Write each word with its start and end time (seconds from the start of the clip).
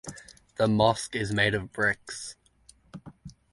The 0.55 0.67
mosque 0.67 1.15
is 1.15 1.31
made 1.31 1.53
of 1.53 1.71
bricks. 1.71 2.33